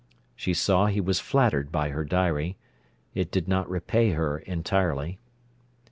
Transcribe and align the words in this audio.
She 0.35 0.55
saw 0.55 0.87
he 0.87 0.99
was 0.99 1.19
flattered 1.19 1.71
by 1.71 1.89
her 1.89 2.03
diary. 2.03 2.57
It 3.13 3.29
did 3.31 3.47
not 3.47 3.69
repay 3.69 4.13
her 4.13 4.39
entirely. 4.39 5.19